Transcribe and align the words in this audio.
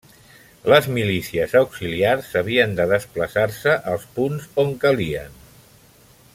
Les 0.71 0.87
milícies 0.93 1.53
auxiliars 1.59 2.31
havien 2.41 2.73
de 2.81 2.89
desplaçar-se 2.93 3.77
als 3.93 4.09
punts 4.17 4.49
on 4.65 4.77
calien. 4.87 5.41